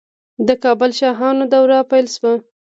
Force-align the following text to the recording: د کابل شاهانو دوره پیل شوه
د 0.47 0.49
کابل 0.63 0.91
شاهانو 0.99 1.43
دوره 1.53 1.77
پیل 1.89 2.05
شوه 2.15 2.33